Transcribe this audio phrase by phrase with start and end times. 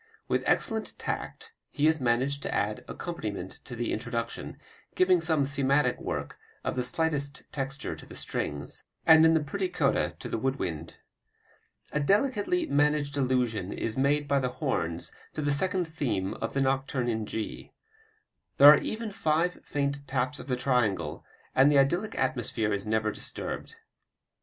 [0.27, 4.57] With excellent tact he has managed the added accompaniment to the introduction,
[4.95, 9.67] giving some thematic work of the slightest texture to the strings, and in the pretty
[9.69, 10.95] coda to the wood wind.
[11.91, 16.63] A delicately managed allusion is made by the horns to the second theme of the
[16.63, 17.71] nocturne in G.
[18.57, 21.23] There are even five faint taps of the triangle,
[21.53, 23.75] and the idyllic atmosphere is never disturbed.